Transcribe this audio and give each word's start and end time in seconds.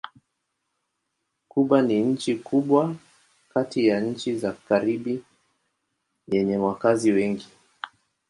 Kuba 1.49 1.81
ni 1.81 2.01
nchi 2.01 2.35
kubwa 2.35 2.95
kati 3.53 3.87
ya 3.87 3.99
nchi 4.01 4.35
za 4.35 4.51
Karibi 4.51 5.23
yenye 6.27 6.57
wakazi 6.57 7.11
wengi. 7.11 7.47